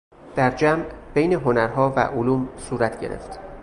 در 0.35 0.51
جمع 0.51 0.85
بین 1.13 1.33
هنرها 1.33 1.93
و 1.95 1.99
علوم 1.99 2.49
صورت 2.57 2.99
گرفت 3.01 3.39